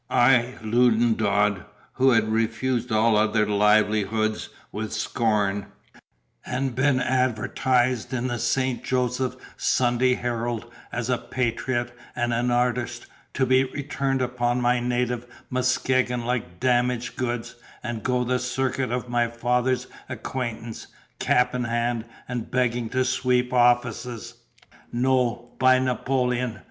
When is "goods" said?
17.15-17.53